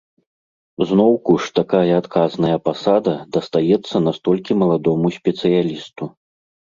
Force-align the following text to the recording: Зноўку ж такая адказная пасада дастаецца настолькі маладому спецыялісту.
Зноўку 0.91 1.33
ж 1.41 1.49
такая 1.59 1.91
адказная 2.01 2.53
пасада 2.69 3.13
дастаецца 3.37 3.95
настолькі 4.07 4.57
маладому 4.63 5.07
спецыялісту. 5.19 6.09